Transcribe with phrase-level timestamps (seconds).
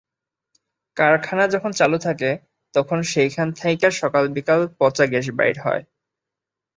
[0.97, 2.29] কারখানা যখন চালু থাকে,
[2.73, 5.83] তখন সেইখান থাইকা সকাল-বিকাল পচা গ্যাস বাইর হয়।